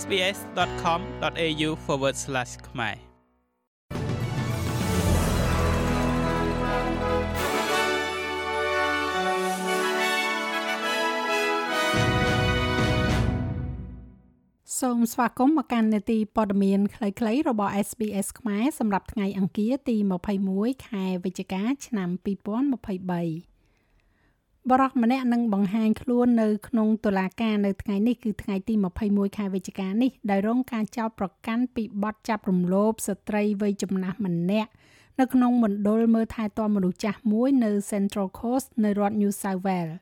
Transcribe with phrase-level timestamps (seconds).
[0.00, 1.70] sbs.com.au/
[2.68, 2.96] ខ្មែរ
[14.80, 19.96] សូមស្វាគមន៍មកកាន់នេតិព័ត៌មានខ្លីៗរបស់ SBS ខ្មែរសម្រាប់ថ្ងៃអង្គារទី
[20.42, 23.55] 21ខែវិច្ឆិកាឆ្នាំ2023
[24.72, 28.74] បរិះម្នាក់នឹងបង្ហាញខ្លួននៅក្នុងតុលាការនៅថ្ងៃនេះគឺថ្ងៃទី
[29.04, 34.70] 21ខែវិច្ឆិកានេះដោយរងការចោទប្រកាន់ពីបទចាប់រំលោភស្ត្រីវ័យចំណាស់ម្នាក់
[35.20, 39.94] នៅក្នុងមណ្ឌលមើលថែទាំមនុស្សចាស់មួយនៅ Central Coast នៅរដ្ឋ New South Wales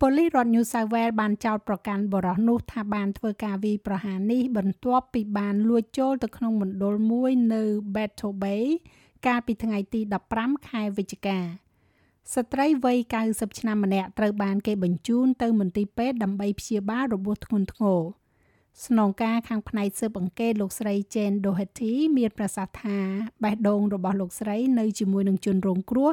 [0.00, 7.62] ប៉ូលីសរដ្ឋ New South Wales បានចោទប្រកាន់បរិះនោះថាបានធ្វើការវាយប្រហារនេះបន្ទាប់ពីបានលួចចូលទៅក្នុងមណ្ឌលមួយនៅ
[7.94, 8.64] Battle Bay
[9.26, 10.00] កាលពីថ្ងៃទី
[10.34, 11.38] 15ខែវិច្ឆិកា
[12.34, 18.00] ស្ត្រីវ័យ90ឆ្នាំម្នាក់ត្រូវបានគេបញ្ជូនទៅមន្ទីរពេទ្យដើម្បីព្យាបាលរបួសធ្ងន់ធ្ងរ
[18.86, 22.98] ស្នងការខាងផ្នែកស៊ើបអង្កេតលោកស្រី Jane Doherty មានប្រសាសន៍ថា
[23.42, 26.10] បេះដូងរបស់លោកស្រីនៅជាមួយនឹងជនរងគ្រោះ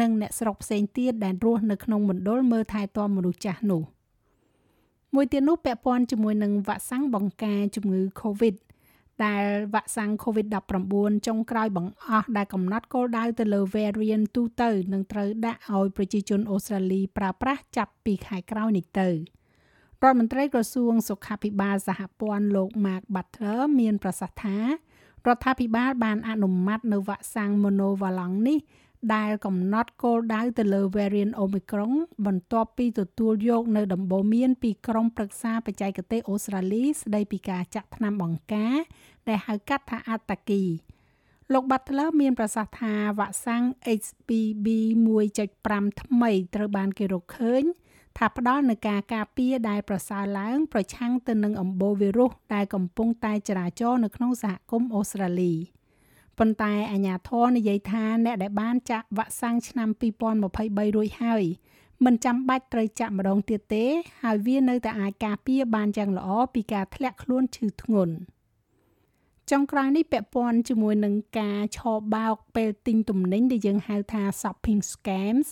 [0.00, 3.82] និងអ្នកស្រុកផ្សេងទៀតដែលរស់នៅក្នុងមណ្ឌលមើលថែទាំមនុស្សចាស់នោះ
[5.14, 8.54] មួយទៀតនោះពាក់ព័ន្ធជាមួយនឹងវ៉ាក់សាំងបង្ការជំងឺ Covid
[9.24, 19.14] ដែលវ៉ាក់សាំង COVID-19 ចុងក្រោយបង្អស់ដែលកំណត់គោលដៅទៅលើ variant ទូទៅនឹងត្រូវដាក់ឲ្យប្រជាជនអូស្ត្រាលីប្រើប្រាស់ចាប់ពីខែក្រោយនេះទៅរ
[20.02, 24.66] ដ្ឋមន្ត្រីក្រសួងសុខាភិបាលសហព័ន្ធលោក Mark Butler មានប្រសាសន៍ថារ
[25.36, 28.58] ដ្ឋាភិបាលបានអនុម័តនៅវ៉ាក់សាំង Monovalent នេះ
[29.14, 31.94] ដែលកំណត់គោលដៅទៅលើ variant Omicron
[32.26, 38.76] បន្ទាប់ពីទទួលយកនៅដំបូន្មានពីក្រុមប្រឹក្សាបច្ចេកទេសអូស្ត្រាលីស្ដីពីការចាក់ថ្នាំបង្ការ
[39.28, 40.62] ដែលហៅកាត់ថាអាតាគី
[41.52, 43.64] លោក Butler មានប្រសាសន៍ថាវ៉ាក់សាំង
[44.02, 44.66] HPV
[45.34, 47.64] 1.5ថ្មីត្រូវបានគេរកឃើញ
[48.18, 55.54] ថាផ្ដល់នូវការការពារដែលប្រសើរឡើង ប្រឆាំងទៅនឹងអំបូរវីរុសដែលកំពុងតែចរាចរនៅក្នុងសហគមន៍អូស្ត្រាលី។
[56.38, 59.88] ប៉ុន្តែអាជ្ញាធរនិយាយថាអ្នកដែលបានចាក់វ៉ាក់សាំងឆ្នាំ
[60.38, 61.44] 2023រួចហើយ
[62.04, 63.84] មិនចាំបាច់ត្រូវចាក់ម្ដងទៀតទេ
[64.22, 68.14] ហើយវានៅតែអាចការពារបានយ៉ាងល្អពីការធ្លាក់ខ្លួនឈឺធ្ងន់
[69.50, 75.48] ចុងក្រោយនេះពាក់ព័ន្ធជាមួយនឹងការឆោបោកពេលទិញទំនិញដែលយើងហៅថា shopping scams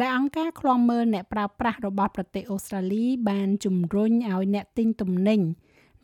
[0.00, 5.40] ដែលអង្គការឃ្លាំមើលអ្នកប្រើប្រាស់របស់ប្រទេសអូស្ត្រាលី បានជំរុញឲ្យអ្នកទិញទំនិញ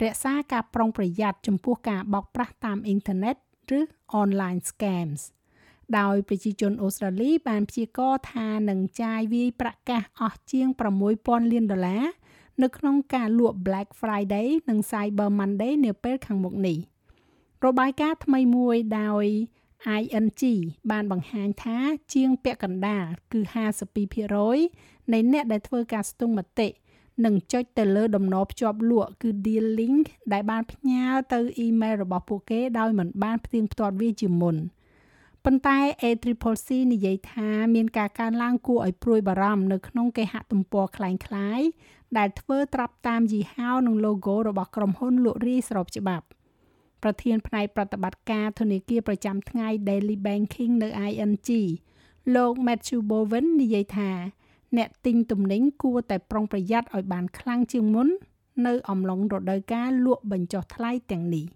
[0.03, 3.37] រក្សាការប្រុងប្រយ័ត្នចំពោះការបោកប្រាស់តាមអ៊ីនធឺណិត
[3.79, 3.81] ឬ
[4.23, 5.21] online scams
[5.99, 10.69] ដោយប្រជាជនអូស្ត្រាលីបានព្យាករណ៍ថានឹងចាយវាយប្រកាសអស់ជាង
[11.11, 12.05] 6000លានដុល្លារ
[12.63, 16.79] នៅក្នុងការលក់ Black Friday និង Cyber Monday នាពេលខាងមុខនេះ
[17.65, 19.27] របាយការណ៍ថ្មីមួយដោយ
[20.01, 20.43] ING
[20.91, 21.79] បានបង្ហាញថា
[22.15, 23.41] ជាងពាក់កណ្ដាលគឺ
[24.27, 26.69] 52%នៃអ្នកដែលធ្វើការស្ទង់មតិ
[27.26, 34.56] និងចុចទៅលើតំណភ្ជាប់លក់គឺ deal link ដែលបានផ្ញើទៅអ៊ីមែលរបស់ពួកគេដោយមិនបានផ្ទៀងផ្ទាត់វាជាមុន
[35.46, 41.68] ប៉ុន្តែ ACCC និយាយថាមានការកើនឡើងគួរឲ្យព្រួយបារម្ភនៅក្នុងគេហទំព័រคล้ายៗ
[42.18, 46.26] ដែលធ្វើត្រាប់តាមយីហោនិង logo របស់ក្រុមហ៊ុនលក់រាយស្របច្បាប់
[47.04, 51.50] ប្រធានផ្នែកប្រតិបត្តិការធនាគារប្រចាំថ្ងៃ Daily Banking នៅ ING
[52.36, 54.12] លោក Matthew Bowen និយាយថា
[54.77, 58.09] អ្នកទិញទំនិញគួរតែប្រុងប្រយ័ត្នឲ្យបានខ្លាំងជាងមុន
[58.67, 61.47] នៅអំឡុងរដូវកាលលក់បញ្ចុះថ្លៃទាំងនេះ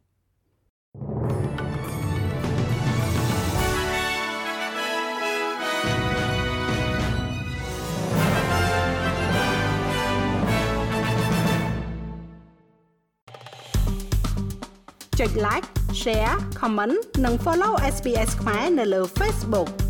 [15.19, 15.67] ចុច like
[16.03, 19.90] share comment និង follow SPS ខ្មែរនៅលើ Facebook